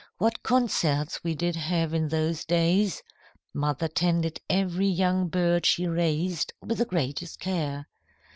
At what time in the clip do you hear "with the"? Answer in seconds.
6.59-6.85